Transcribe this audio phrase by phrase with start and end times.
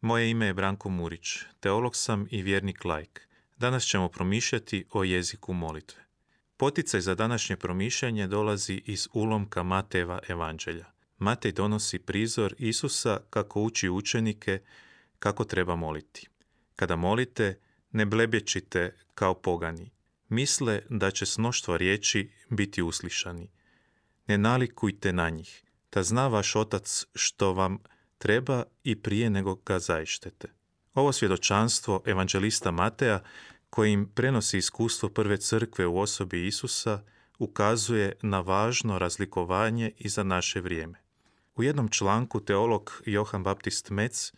[0.00, 3.28] Moje ime je Branko Murić, teolog sam i vjernik lajk.
[3.56, 6.02] Danas ćemo promišljati o jeziku molitve.
[6.56, 10.84] Poticaj za današnje promišljanje dolazi iz ulomka Mateva evanđelja.
[11.18, 14.60] Matej donosi prizor Isusa kako uči učenike
[15.18, 16.28] kako treba moliti.
[16.76, 17.58] Kada molite,
[17.92, 19.90] ne blebječite kao pogani.
[20.28, 21.38] Misle da će s
[21.78, 23.50] riječi biti uslišani.
[24.26, 27.78] Ne nalikujte na njih, ta zna vaš otac što vam
[28.20, 30.48] treba i prije nego ga zaištete.
[30.94, 33.22] Ovo svjedočanstvo evanđelista Mateja,
[33.70, 37.02] kojim prenosi iskustvo prve crkve u osobi Isusa,
[37.38, 40.98] ukazuje na važno razlikovanje i za naše vrijeme.
[41.56, 44.32] U jednom članku teolog Johan Baptist Metz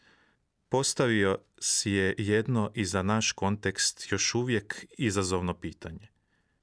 [0.68, 6.08] postavio si je jedno i za naš kontekst još uvijek izazovno pitanje.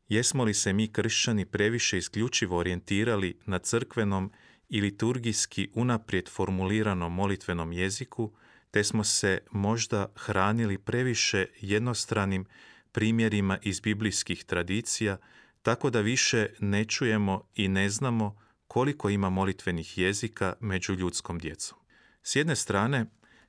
[0.10, 4.32] Jesmo li se mi kršćani previše isključivo orijentirali na crkvenom
[4.70, 8.32] i liturgijski unaprijed formuliranom molitvenom jeziku,
[8.72, 12.46] te smo se možda hranili previše jednostranim
[12.92, 15.18] primjerima iz biblijskih tradicija,
[15.62, 21.78] tako da više ne čujemo i ne znamo koliko ima molitvenih jezika među ljudskom djecom.
[22.24, 23.06] S jedne strane,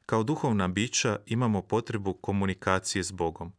[0.07, 3.53] kao duhovna bića imamo potrebu komunikacije s Bogom,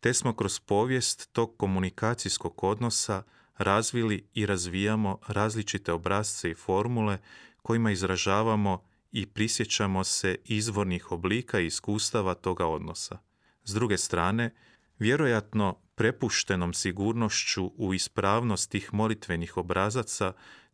[0.00, 3.22] te smo kroz povijest tog komunikacijskog odnosa
[3.58, 7.18] razvili i razvijamo različite obrazce i formule
[7.62, 13.18] kojima izražavamo i prisjećamo se izvornih oblika i iskustava toga odnosa.
[13.64, 14.54] S druge strane,
[14.98, 20.32] vjerojatno prepuštenom sigurnošću u ispravnost tih molitvenih obrazaca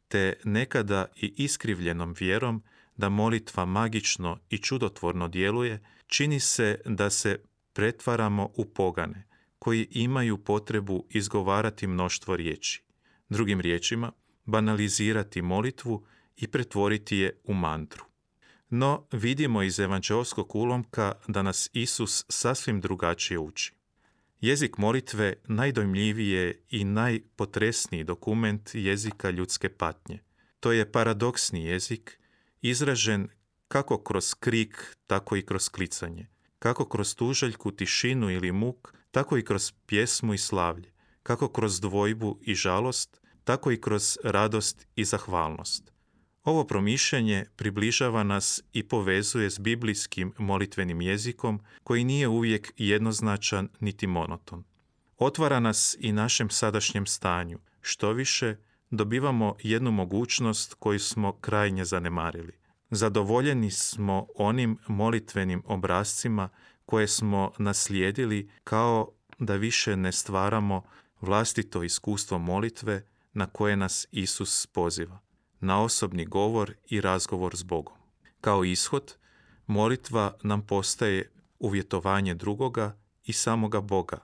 [0.08, 2.62] te nekada i iskrivljenom vjerom
[2.96, 7.38] da molitva magično i čudotvorno djeluje, čini se da se
[7.72, 9.27] pretvaramo u pogane,
[9.58, 12.82] koji imaju potrebu izgovarati mnoštvo riječi.
[13.28, 14.12] Drugim riječima,
[14.44, 18.04] banalizirati molitvu i pretvoriti je u mantru.
[18.70, 23.72] No, vidimo iz evanđelskog ulomka da nas Isus sasvim drugačije uči.
[24.40, 30.18] Jezik molitve najdojmljivije i najpotresniji dokument jezika ljudske patnje.
[30.60, 32.20] To je paradoksni jezik,
[32.62, 33.28] izražen
[33.68, 36.26] kako kroz krik, tako i kroz klicanje,
[36.58, 40.92] kako kroz tužaljku, tišinu ili muk, tako i kroz pjesmu i slavlje,
[41.22, 45.92] kako kroz dvojbu i žalost, tako i kroz radost i zahvalnost.
[46.44, 54.06] Ovo promišljanje približava nas i povezuje s biblijskim molitvenim jezikom koji nije uvijek jednoznačan niti
[54.06, 54.64] monoton.
[55.16, 57.58] Otvara nas i našem sadašnjem stanju.
[57.80, 58.56] Što više,
[58.90, 62.52] dobivamo jednu mogućnost koju smo krajnje zanemarili.
[62.90, 66.48] Zadovoljeni smo onim molitvenim obrazcima
[66.88, 70.82] koje smo naslijedili kao da više ne stvaramo
[71.20, 75.18] vlastito iskustvo molitve na koje nas Isus poziva,
[75.60, 77.96] na osobni govor i razgovor s Bogom.
[78.40, 79.14] Kao ishod,
[79.66, 84.18] molitva nam postaje uvjetovanje drugoga i samoga Boga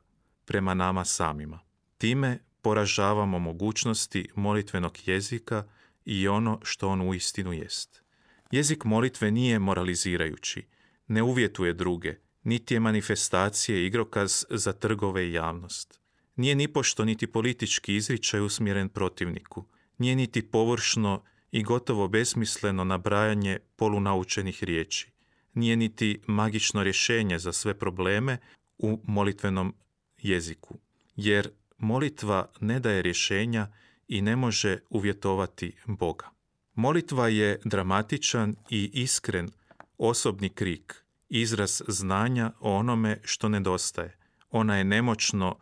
[0.45, 1.61] prema nama samima.
[1.99, 5.65] Time poražavamo mogućnosti molitvenog jezika
[6.05, 8.03] i ono što on uistinu jest.
[8.51, 10.67] Jezik molitve nije moralizirajući,
[11.07, 16.01] ne uvjetuje druge, niti je manifestacije igrokaz za trgove i javnost.
[16.37, 19.65] Nije ni pošto niti politički izričaj usmjeren protivniku,
[19.99, 21.23] nije niti površno
[21.53, 25.11] i gotovo besmisleno nabrajanje polunaučenih riječi,
[25.55, 28.39] nije niti magično rješenje za sve probleme
[28.79, 29.75] u molitvenom
[30.19, 30.79] jeziku,
[31.17, 33.73] jer molitva ne daje rješenja
[34.09, 36.31] i ne može uvjetovati Boga.
[36.75, 39.51] Molitva je dramatičan i iskren
[39.99, 41.04] osobni krik,
[41.41, 44.19] izraz znanja o onome što nedostaje.
[44.51, 45.59] Ona je nemoćno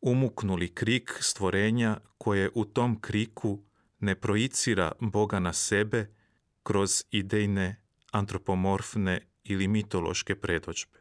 [0.00, 3.62] umuknuli krik stvorenja koje u tom kriku
[4.00, 6.14] ne projicira Boga na sebe
[6.62, 10.98] kroz idejne, antropomorfne ili mitološke predođbe.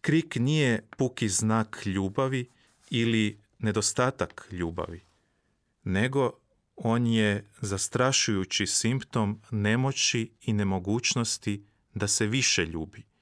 [0.00, 2.50] Krik nije puki znak ljubavi
[2.90, 5.00] ili nedostatak ljubavi,
[5.84, 6.32] nego
[6.76, 13.15] on je zastrašujući simptom nemoći i nemogućnosti da se više ljubi.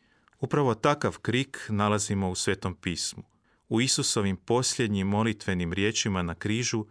[0.45, 3.23] Upravo takav krik nalazimo u Svetom pismu
[3.69, 6.87] u Isusovim posljednjim molitvenim riječima na križu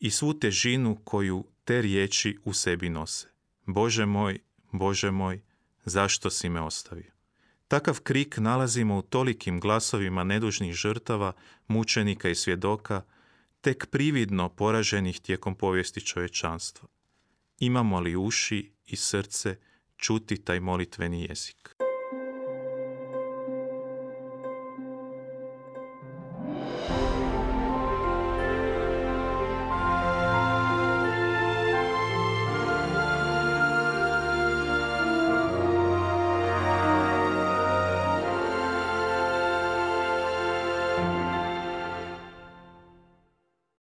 [0.00, 3.28] i svu težinu koju te riječi u sebi nose.
[3.66, 4.38] Bože moj,
[4.72, 5.40] Bože moj,
[5.84, 7.12] zašto si me ostavio?
[7.68, 11.32] Takav krik nalazimo u tolikim glasovima nedužnih žrtava,
[11.68, 13.02] mučenika i svjedoka,
[13.60, 16.88] tek prividno poraženih tijekom povijesti čovječanstva.
[17.58, 19.56] Imamo li uši i srce
[19.96, 21.81] čuti taj molitveni jezik?